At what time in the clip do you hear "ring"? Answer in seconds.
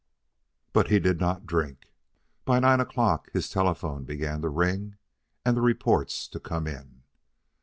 4.49-4.95